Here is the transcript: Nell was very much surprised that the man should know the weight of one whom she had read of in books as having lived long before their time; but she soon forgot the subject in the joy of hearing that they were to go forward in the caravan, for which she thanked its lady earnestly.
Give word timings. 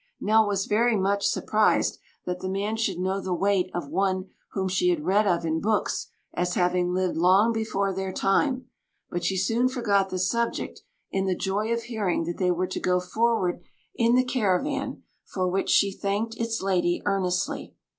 Nell 0.19 0.47
was 0.47 0.65
very 0.65 0.95
much 0.95 1.27
surprised 1.27 1.99
that 2.25 2.39
the 2.39 2.49
man 2.49 2.75
should 2.75 2.97
know 2.97 3.21
the 3.21 3.35
weight 3.35 3.69
of 3.71 3.89
one 3.89 4.31
whom 4.53 4.67
she 4.67 4.89
had 4.89 5.05
read 5.05 5.27
of 5.27 5.45
in 5.45 5.61
books 5.61 6.07
as 6.33 6.55
having 6.55 6.91
lived 6.91 7.17
long 7.17 7.53
before 7.53 7.93
their 7.93 8.11
time; 8.11 8.65
but 9.11 9.23
she 9.23 9.37
soon 9.37 9.67
forgot 9.67 10.09
the 10.09 10.17
subject 10.17 10.81
in 11.11 11.27
the 11.27 11.35
joy 11.37 11.71
of 11.71 11.83
hearing 11.83 12.23
that 12.23 12.39
they 12.39 12.49
were 12.49 12.65
to 12.65 12.79
go 12.79 12.99
forward 12.99 13.61
in 13.93 14.15
the 14.15 14.25
caravan, 14.25 15.03
for 15.23 15.47
which 15.47 15.69
she 15.69 15.91
thanked 15.95 16.35
its 16.37 16.63
lady 16.63 17.03
earnestly. 17.05 17.75